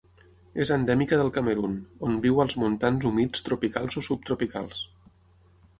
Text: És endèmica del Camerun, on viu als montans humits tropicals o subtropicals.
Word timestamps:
És 0.63 0.69
endèmica 0.75 1.19
del 1.19 1.29
Camerun, 1.35 1.75
on 2.09 2.17
viu 2.25 2.41
als 2.45 2.59
montans 2.65 3.07
humits 3.11 3.47
tropicals 3.51 4.01
o 4.01 4.05
subtropicals. 4.11 4.83